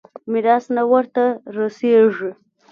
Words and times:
ميراث 0.31 0.65
نه 0.75 0.83
ورته 0.91 1.23
رسېږي. 1.55 2.31